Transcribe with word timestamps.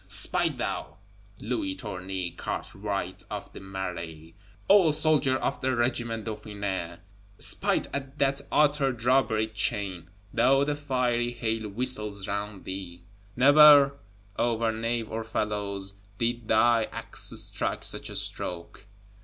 Smite 0.07 0.57
thou, 0.57 0.97
Louis 1.41 1.75
Tournay, 1.75 2.31
cartwright 2.31 3.23
of 3.29 3.53
the 3.53 3.59
Marais, 3.59 4.33
old 4.67 4.95
soldier 4.95 5.37
of 5.37 5.61
the 5.61 5.75
Regiment 5.75 6.25
Dauphiné; 6.25 6.97
smite 7.37 7.85
at 7.93 8.17
that 8.17 8.41
Outer 8.51 8.93
Drawbridge 8.93 9.53
chain, 9.53 10.09
though 10.33 10.63
the 10.63 10.75
fiery 10.75 11.31
hail 11.33 11.69
whistles 11.69 12.27
round 12.27 12.65
thee! 12.65 13.03
Never, 13.35 13.99
over 14.39 14.71
nave 14.71 15.11
or 15.11 15.23
felloe, 15.23 15.79
did 16.17 16.47
thy 16.47 16.85
axe 16.85 17.31
strike 17.37 17.83
such 17.83 18.09
a 18.09 18.15
stroke. 18.15 18.87